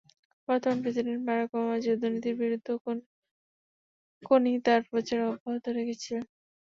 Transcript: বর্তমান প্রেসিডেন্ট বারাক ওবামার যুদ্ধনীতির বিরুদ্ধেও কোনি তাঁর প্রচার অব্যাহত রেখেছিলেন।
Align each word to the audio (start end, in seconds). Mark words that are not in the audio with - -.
বর্তমান 0.47 0.77
প্রেসিডেন্ট 0.83 1.21
বারাক 1.27 1.49
ওবামার 1.51 1.79
যুদ্ধনীতির 1.85 2.35
বিরুদ্ধেও 2.41 2.77
কোনি 4.23 4.51
তাঁর 4.65 4.81
প্রচার 4.89 5.19
অব্যাহত 5.27 5.65
রেখেছিলেন। 5.77 6.23